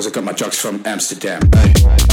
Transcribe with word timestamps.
Cause 0.00 0.06
I 0.06 0.10
got 0.12 0.24
my 0.24 0.32
drugs 0.32 0.58
from 0.58 0.80
Amsterdam. 0.86 1.42
Hey. 1.52 2.09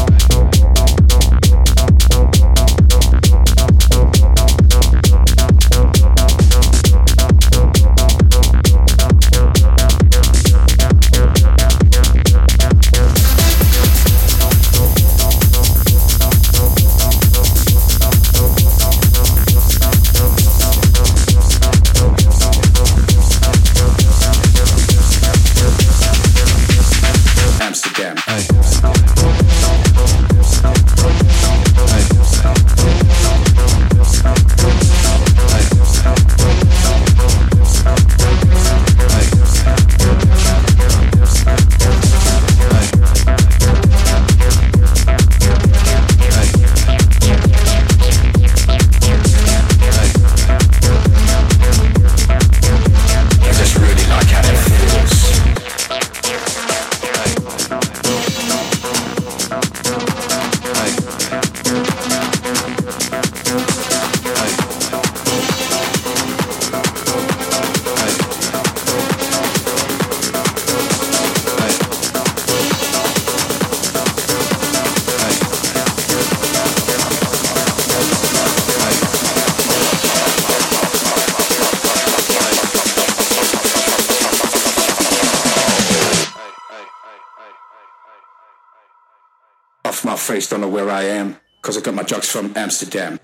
from 92.27 92.53
Amsterdam. 92.55 93.19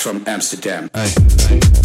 from 0.00 0.22
Amsterdam. 0.26 0.90
Aye. 0.94 1.12
Aye. 1.50 1.77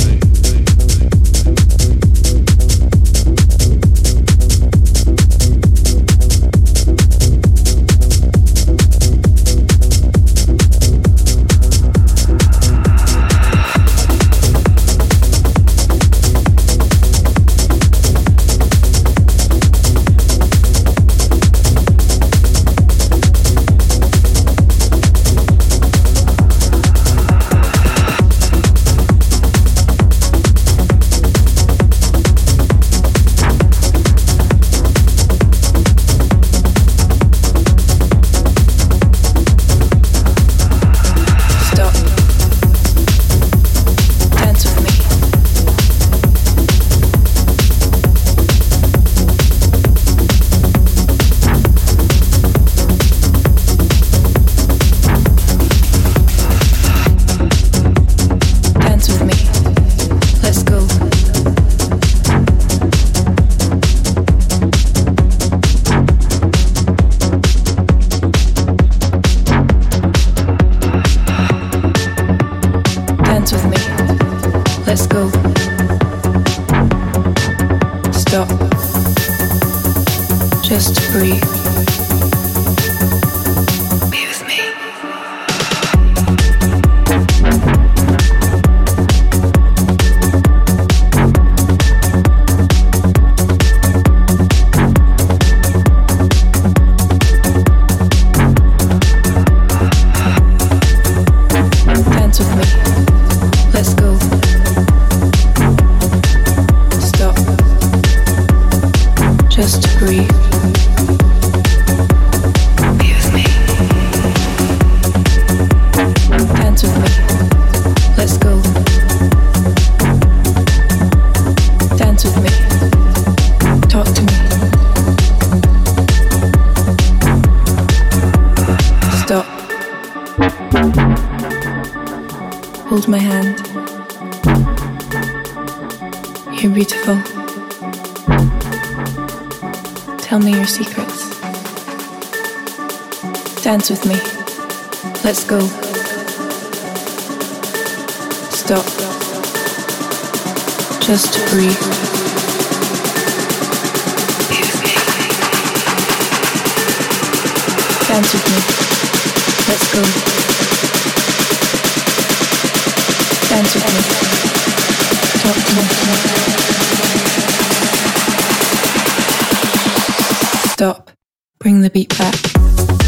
Sofa. 172.23 173.02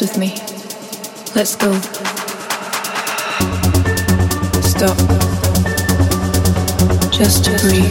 dance 0.00 0.12
with 0.12 0.18
me? 0.18 0.30
Let's 1.34 1.56
go. 1.56 1.72
Stop. 4.62 4.96
Just 7.12 7.44
to 7.44 7.50
breathe. 7.58 7.90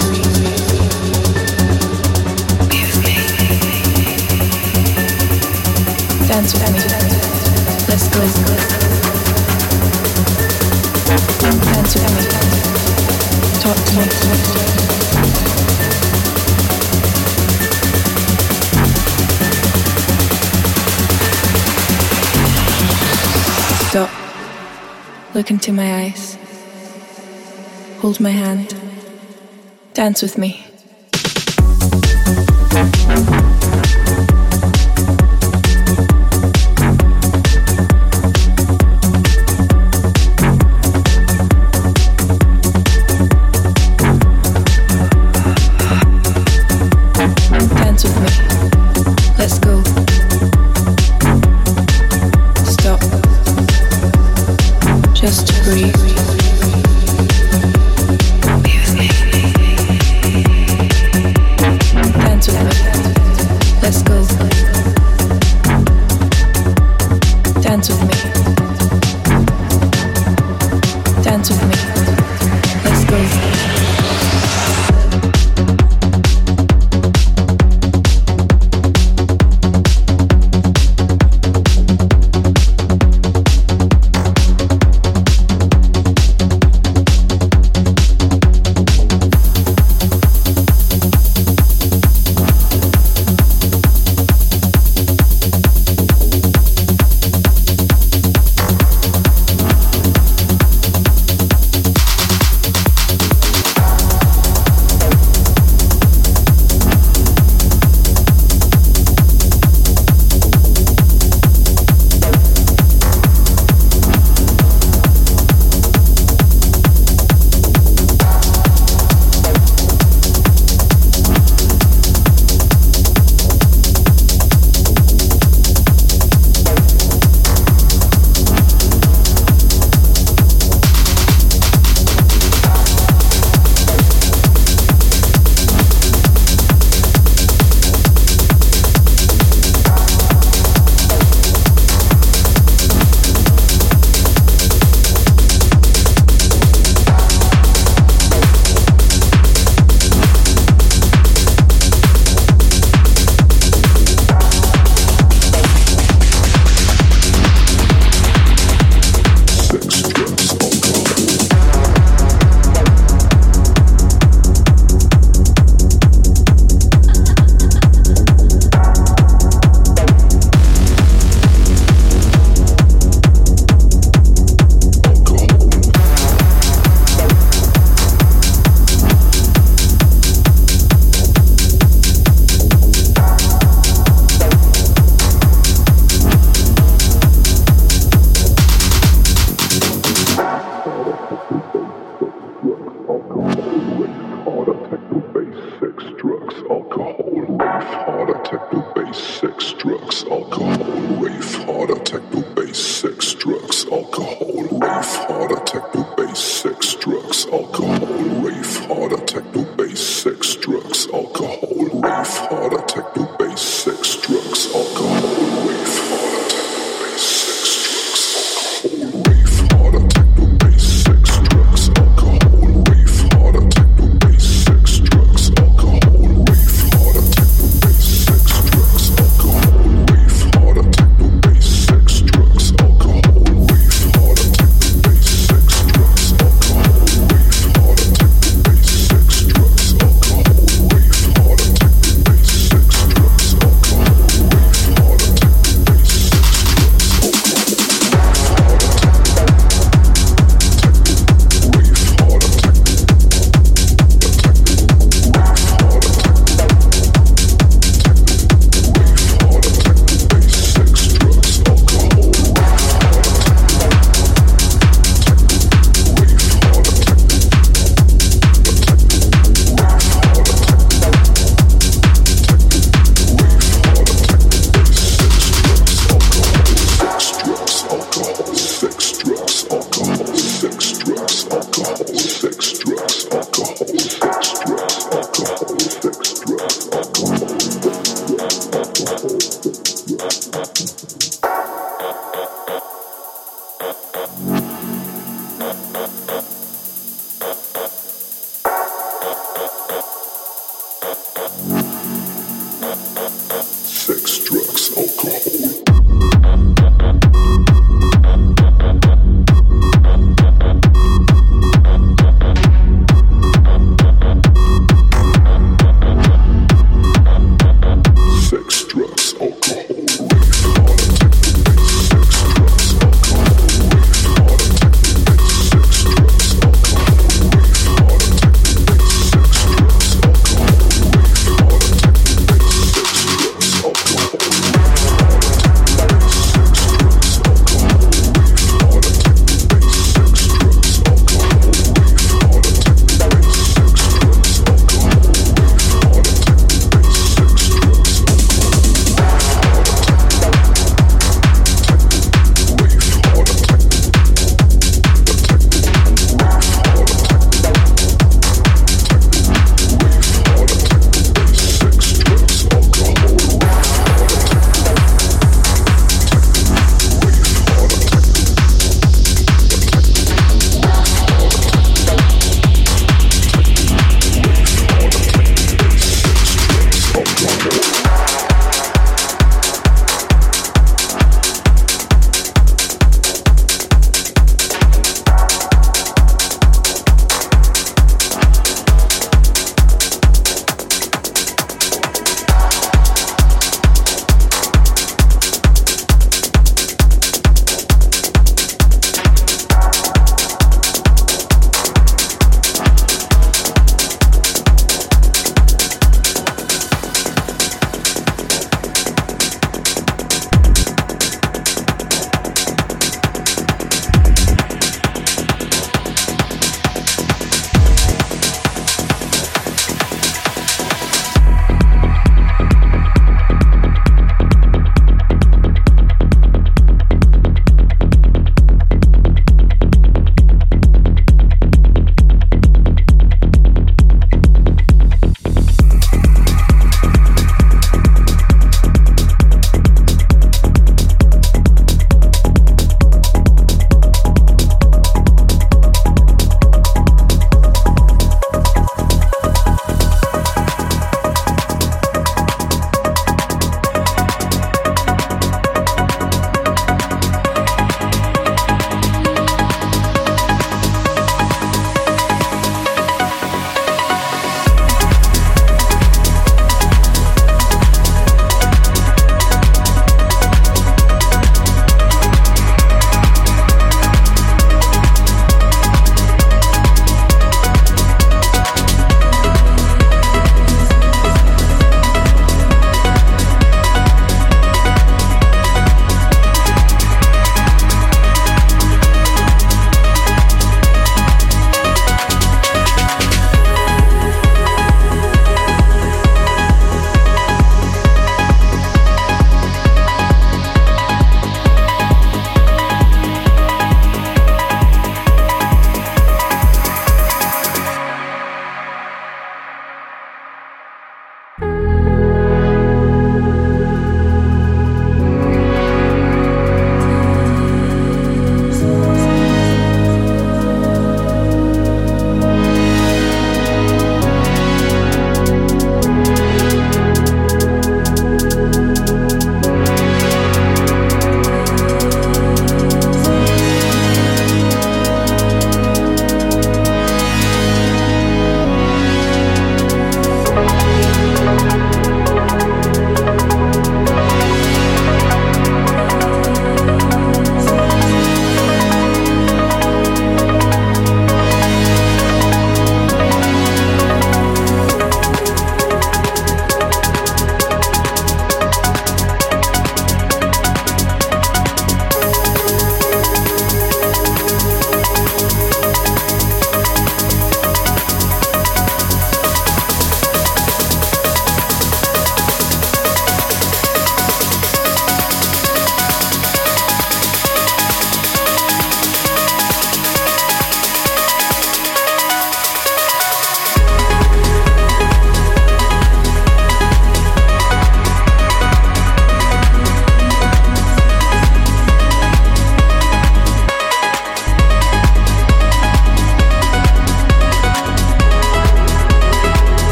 Dance 6.27 6.53
with 6.53 6.71
me. 6.71 6.79
Let's 7.87 8.07
go. 8.09 8.21
Dance 11.59 11.93
with 11.95 12.09
me. 12.15 12.23
Talk 13.61 13.77
to 13.85 13.93
me. 15.33 15.38
Stop. 23.89 24.11
Look 25.33 25.49
into 25.49 25.71
my 25.71 26.03
eyes. 26.03 26.37
Hold 28.01 28.19
my 28.19 28.29
hand. 28.29 28.75
Dance 29.95 30.21
with 30.21 30.37
me. 30.37 30.68